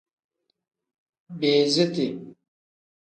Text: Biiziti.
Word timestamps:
Biiziti. 1.39 2.07